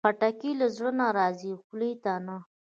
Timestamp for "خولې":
1.63-1.91